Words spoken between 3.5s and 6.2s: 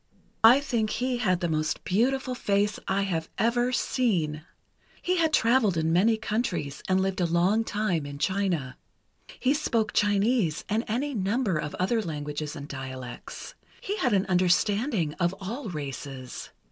seen. He had traveled in many